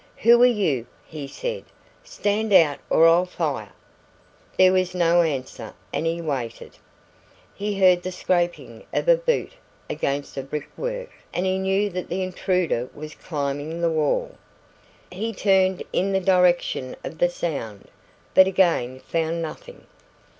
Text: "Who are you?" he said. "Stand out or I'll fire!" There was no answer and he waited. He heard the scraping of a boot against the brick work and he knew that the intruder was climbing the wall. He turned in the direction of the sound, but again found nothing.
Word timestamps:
"Who 0.23 0.41
are 0.41 0.45
you?" 0.47 0.87
he 1.05 1.27
said. 1.27 1.63
"Stand 2.03 2.51
out 2.53 2.79
or 2.89 3.07
I'll 3.07 3.27
fire!" 3.27 3.71
There 4.57 4.73
was 4.73 4.95
no 4.95 5.21
answer 5.21 5.75
and 5.93 6.07
he 6.07 6.19
waited. 6.19 6.71
He 7.53 7.79
heard 7.79 8.01
the 8.01 8.11
scraping 8.11 8.83
of 8.91 9.07
a 9.07 9.15
boot 9.15 9.51
against 9.91 10.33
the 10.33 10.41
brick 10.41 10.71
work 10.75 11.11
and 11.31 11.45
he 11.45 11.59
knew 11.59 11.91
that 11.91 12.09
the 12.09 12.23
intruder 12.23 12.89
was 12.95 13.13
climbing 13.13 13.79
the 13.79 13.91
wall. 13.91 14.33
He 15.11 15.33
turned 15.33 15.83
in 15.93 16.13
the 16.13 16.19
direction 16.19 16.95
of 17.03 17.19
the 17.19 17.29
sound, 17.29 17.87
but 18.33 18.47
again 18.47 19.01
found 19.01 19.39
nothing. 19.39 19.85